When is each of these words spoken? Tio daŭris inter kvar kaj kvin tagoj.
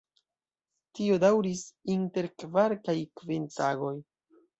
Tio 0.99 1.17
daŭris 1.23 1.61
inter 1.95 2.29
kvar 2.45 2.75
kaj 2.89 2.97
kvin 3.21 3.47
tagoj. 3.59 3.93